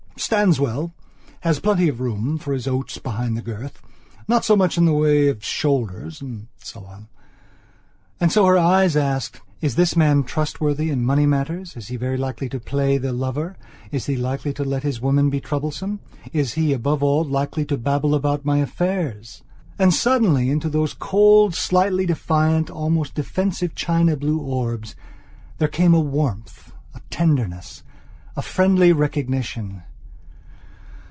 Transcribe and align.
"Stands 0.17 0.59
well; 0.59 0.93
has 1.39 1.59
plenty 1.59 1.87
of 1.89 1.99
room 1.99 2.37
for 2.37 2.53
his 2.53 2.67
oats 2.67 2.99
behind 2.99 3.35
the 3.35 3.41
girth. 3.41 3.81
Not 4.27 4.45
so 4.45 4.55
much 4.55 4.77
in 4.77 4.85
the 4.85 4.93
way 4.93 5.27
of 5.29 5.43
shoulders," 5.43 6.21
and 6.21 6.45
so 6.57 6.85
on. 6.85 7.07
And 8.19 8.31
so 8.31 8.45
her 8.45 8.55
eyes 8.57 8.95
asked: 8.95 9.41
"Is 9.61 9.75
this 9.75 9.95
man 9.95 10.23
trustworthy 10.23 10.91
in 10.91 11.03
money 11.03 11.25
matters; 11.25 11.75
is 11.75 11.87
he 11.87 11.97
likely 11.97 12.49
to 12.49 12.59
try 12.59 12.65
to 12.65 12.69
play 12.69 12.97
the 12.99 13.11
lover; 13.13 13.57
is 13.91 14.05
he 14.05 14.15
likely 14.15 14.53
to 14.53 14.63
let 14.63 14.83
his 14.83 15.01
women 15.01 15.31
be 15.31 15.39
troublesome? 15.41 15.99
Is 16.31 16.53
he, 16.53 16.71
above 16.71 17.01
all, 17.01 17.23
likely 17.23 17.65
to 17.65 17.75
babble 17.77 18.13
about 18.13 18.45
my 18.45 18.57
affairs?" 18.59 19.41
And, 19.79 19.91
suddenly, 19.91 20.51
into 20.51 20.69
those 20.69 20.93
cold, 20.93 21.55
slightly 21.55 22.05
defiant, 22.05 22.69
almost 22.69 23.15
defensive 23.15 23.73
china 23.73 24.15
blue 24.15 24.37
orbs, 24.37 24.95
there 25.57 25.67
came 25.67 25.95
a 25.95 25.99
warmth, 25.99 26.71
a 26.93 26.99
tenderness, 27.09 27.81
a 28.35 28.43
friendly 28.43 28.93
recognition... 28.93 29.81